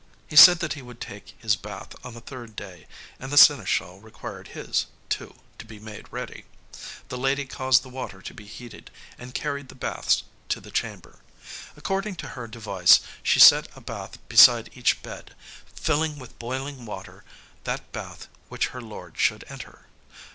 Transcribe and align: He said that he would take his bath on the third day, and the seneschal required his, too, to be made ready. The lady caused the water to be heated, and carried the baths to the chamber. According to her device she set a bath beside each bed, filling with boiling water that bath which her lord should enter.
He 0.25 0.35
said 0.35 0.57
that 0.61 0.73
he 0.73 0.81
would 0.81 0.99
take 0.99 1.35
his 1.37 1.55
bath 1.55 1.93
on 2.03 2.15
the 2.15 2.21
third 2.21 2.55
day, 2.55 2.87
and 3.19 3.31
the 3.31 3.37
seneschal 3.37 3.99
required 4.01 4.47
his, 4.47 4.87
too, 5.09 5.35
to 5.59 5.65
be 5.67 5.77
made 5.77 6.07
ready. 6.09 6.45
The 7.09 7.19
lady 7.19 7.45
caused 7.45 7.83
the 7.83 7.89
water 7.89 8.19
to 8.19 8.33
be 8.33 8.47
heated, 8.47 8.89
and 9.19 9.35
carried 9.35 9.69
the 9.69 9.75
baths 9.75 10.23
to 10.49 10.59
the 10.59 10.71
chamber. 10.71 11.19
According 11.77 12.15
to 12.15 12.29
her 12.29 12.47
device 12.47 13.01
she 13.21 13.39
set 13.39 13.67
a 13.75 13.81
bath 13.81 14.17
beside 14.27 14.71
each 14.75 15.03
bed, 15.03 15.35
filling 15.71 16.17
with 16.17 16.39
boiling 16.39 16.87
water 16.87 17.23
that 17.65 17.91
bath 17.91 18.27
which 18.49 18.69
her 18.69 18.81
lord 18.81 19.19
should 19.19 19.45
enter. 19.49 19.85